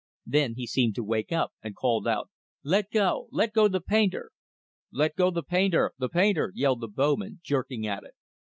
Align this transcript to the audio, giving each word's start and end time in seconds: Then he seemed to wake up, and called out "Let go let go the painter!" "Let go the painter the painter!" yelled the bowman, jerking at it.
Then 0.25 0.55
he 0.55 0.65
seemed 0.65 0.95
to 0.95 1.03
wake 1.03 1.31
up, 1.31 1.53
and 1.61 1.75
called 1.75 2.07
out 2.07 2.31
"Let 2.63 2.89
go 2.89 3.27
let 3.29 3.53
go 3.53 3.67
the 3.67 3.79
painter!" 3.81 4.31
"Let 4.91 5.15
go 5.15 5.29
the 5.29 5.43
painter 5.43 5.91
the 5.99 6.09
painter!" 6.09 6.51
yelled 6.55 6.81
the 6.81 6.87
bowman, 6.87 7.39
jerking 7.43 7.85
at 7.85 8.03
it. 8.05 8.15